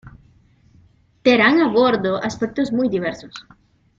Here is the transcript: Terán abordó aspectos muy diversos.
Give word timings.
Terán 1.21 1.61
abordó 1.61 2.15
aspectos 2.17 2.71
muy 2.71 2.89
diversos. 2.89 3.35